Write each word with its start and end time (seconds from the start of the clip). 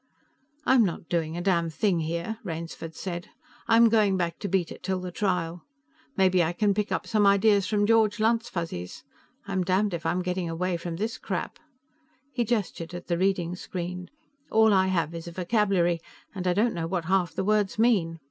"I'm 0.65 0.83
not 0.83 1.09
doing 1.09 1.37
a 1.37 1.41
damn 1.41 1.69
thing 1.69 1.99
here," 1.99 2.39
Rainsford 2.43 2.95
said. 2.95 3.29
"I'm 3.67 3.87
going 3.87 4.17
back 4.17 4.39
to 4.39 4.47
Beta 4.47 4.79
till 4.81 4.99
the 4.99 5.11
trial. 5.11 5.63
Maybe 6.17 6.43
I 6.43 6.53
can 6.53 6.73
pick 6.73 6.91
up 6.91 7.05
some 7.05 7.27
ideas 7.27 7.67
from 7.67 7.85
George 7.85 8.19
Lunt's 8.19 8.49
Fuzzies. 8.49 9.03
I'm 9.47 9.63
damned 9.63 9.93
if 9.93 10.03
I'm 10.03 10.23
getting 10.23 10.49
away 10.49 10.75
from 10.75 10.95
this 10.95 11.19
crap!" 11.19 11.59
He 12.33 12.43
gestured 12.43 12.95
at 12.95 13.05
the 13.09 13.17
reading 13.19 13.55
screen. 13.55 14.09
"All 14.49 14.73
I 14.73 14.87
have 14.87 15.13
is 15.13 15.27
a 15.27 15.31
vocabulary, 15.33 15.99
and 16.33 16.47
I 16.47 16.53
don't 16.53 16.73
know 16.73 16.87
what 16.87 17.05
half 17.05 17.33
the 17.35 17.43
words 17.43 17.77
mean." 17.77 18.17